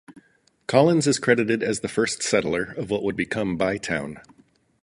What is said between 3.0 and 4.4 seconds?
would become Bytown.